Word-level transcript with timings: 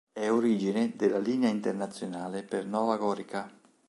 È 0.13 0.27
origine 0.31 0.93
della 0.95 1.19
linea 1.19 1.51
internazionale 1.51 2.41
per 2.41 2.65
Nova 2.65 2.97
Gorica. 2.97 3.55